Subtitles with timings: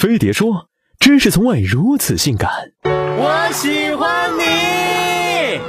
[0.00, 0.68] 飞碟说
[0.98, 2.50] ：“知识从未如此性感。”
[2.88, 5.60] 我喜欢你。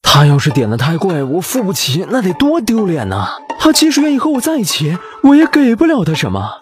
[0.00, 3.32] 他要是点的太贵，我付不起，那得多丢脸呐！
[3.58, 6.52] 他即使愿意和我在一起，我也给不了他什么。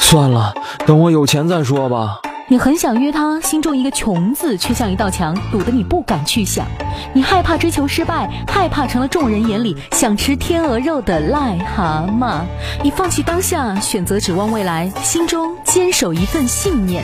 [0.00, 0.52] 算了，
[0.84, 2.22] 等我有钱再说吧。
[2.46, 6.66] 你很想约他，心中一个穷字却像一道墙，堵得你不敢去想。
[7.14, 12.42] 你害怕追求失败，害怕成了众人眼里想吃天鹅肉的癞蛤蟆。
[12.82, 17.02] 你放弃当下，选择指望未来，心中坚守一份信念。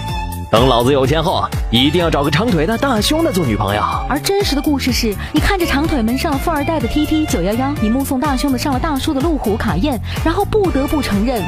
[0.51, 3.83] 等老子有钱后，一定要找个长腿的大胸的做女朋友。
[4.11, 11.43] 而真实的故事是，你看着长腿们上了富二代的 TT 九幺幺，你目送大胸的上了大叔的路虎卡宴，然后不得不承认，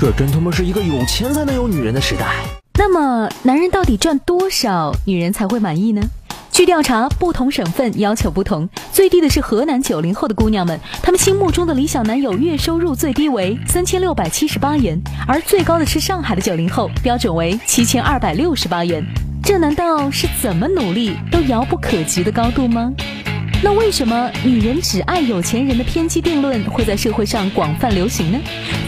[0.00, 2.24] 这真他妈是一个有钱才能有女人的时代。
[2.78, 6.00] 那么，男人到底赚多少，女人才会满意呢？
[6.52, 8.68] 据调查，不同省份要求不同。
[8.92, 14.96] 最低的是河南九零后的姑娘们，她们心目中的理想男友月收入最低为三千六百七十八元，
[15.26, 19.04] 而最高的是上海的九零后，标准为七千二百六十八元。
[19.42, 22.92] 这难道是怎么努力都遥不可及的高度吗？
[23.60, 28.38] 那为什么女人只爱有钱人的偏激定论会在社会上广泛流行呢？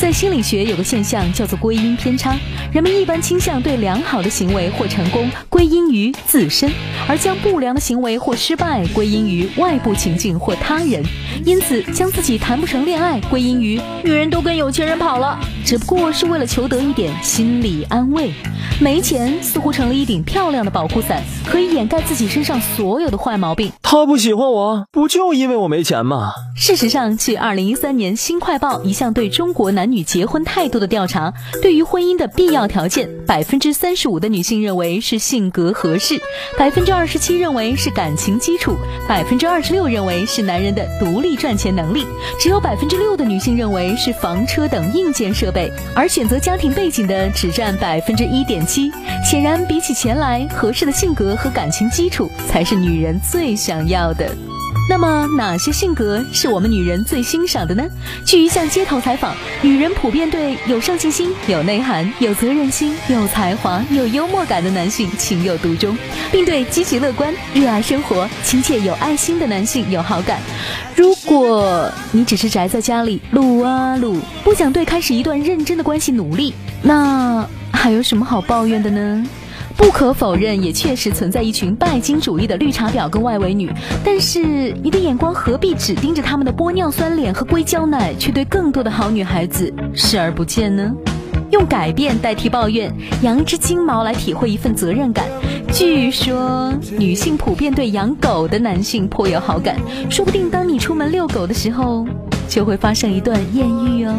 [0.00, 2.34] 在心理学有个现象叫做归因偏差，
[2.72, 6.72] 人们一般倾向对良好的行为或成功归因于自身，
[7.06, 11.02] 而将不良的行为或失败归因于外部情境或他人，
[11.44, 18.32] 因此将自己谈不成恋爱归因于女人都跟有钱人跑了，只不过是为了求得一点心理安慰。
[18.80, 23.70] 没钱似乎成了一顶漂亮的保护伞，可以掩盖自己身上所有的坏毛病。
[23.82, 26.32] 他不喜欢我，不就因为我没钱吗？
[26.56, 36.20] 事实上，据二零一三年《新快报》一项对中国男女结婚态度的调查，对于婚姻的必要条件，百分之三十五的女性认为是性格合适，
[36.58, 38.74] 百分之二十七认为是感情基础，
[39.08, 42.06] 百分之二十六认为是男人的独立赚钱能力，
[42.38, 45.49] 只有百分之六的女性认为是房车等硬件设
[45.94, 48.64] 而选择家庭背景的只占百分之一点。
[48.66, 48.92] 七，
[49.24, 54.30] 显然比起钱来，合适的性格和感情基础才是女人最想要的。
[54.88, 57.84] 那么哪些性格是我们女人最欣赏的呢？
[58.24, 65.96] 据一项街头采访，女人普遍对有上进心、有内涵、有责任心、有才华、有幽默感的男性情有独钟，
[66.32, 70.40] 并对积极乐观、热爱生活、亲切有爱心的男性有好感。
[70.96, 76.52] 如果你只是宅在家里撸啊撸，不想对开始一段认真的关系努力，
[76.82, 79.24] 那还有什么好抱怨的呢？
[79.80, 83.72] 不可否认，也确实存在一群拜金主义的绿茶婊跟外围女。
[84.04, 90.92] 但是，你的眼光何必只盯着他们的玻尿酸脸和硅胶奶，却对更多的好女孩子视而不见呢？
[91.50, 95.24] 用改变代替抱怨，养一只金毛来体会一份责任感。
[95.72, 99.76] 据说，女性普遍对养狗的男性颇有好感。
[100.10, 102.06] 说不定当你出门遛狗的时候，
[102.46, 104.14] 就会发生一段艳遇哦。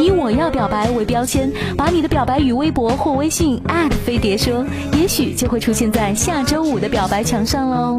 [0.00, 3.60] 以我要表白为标签，把你的表白与微博或微信
[4.04, 4.64] 飞碟说，
[4.98, 7.96] 也许就会出现在下周五的表白墙上喽。